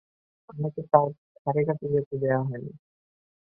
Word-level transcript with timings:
আমাকে 0.49 0.81
তার 0.91 1.07
ধারে-কাছেও 1.41 1.93
যেতে 1.95 2.15
দেয় 2.21 2.35
না। 2.43 2.57